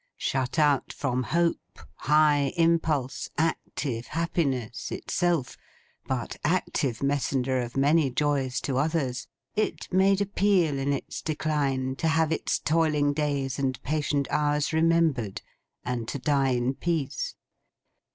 Shut 0.17 0.57
out 0.57 0.91
from 0.91 1.21
hope, 1.21 1.77
high 1.95 2.53
impulse, 2.57 3.29
active 3.37 4.07
happiness, 4.07 4.89
itself, 4.91 5.57
but 6.07 6.37
active 6.43 7.03
messenger 7.03 7.59
of 7.59 7.77
many 7.77 8.09
joys 8.09 8.59
to 8.61 8.77
others, 8.79 9.27
it 9.55 9.87
made 9.93 10.19
appeal 10.19 10.79
in 10.79 10.91
its 10.91 11.21
decline 11.21 11.95
to 11.97 12.07
have 12.07 12.31
its 12.31 12.57
toiling 12.57 13.13
days 13.13 13.59
and 13.59 13.79
patient 13.83 14.27
hours 14.31 14.73
remembered, 14.73 15.43
and 15.85 16.07
to 16.07 16.17
die 16.17 16.49
in 16.49 16.73
peace. 16.73 17.35